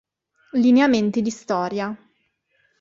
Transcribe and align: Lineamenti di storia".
Lineamenti 0.53 1.21
di 1.21 1.29
storia". 1.29 1.95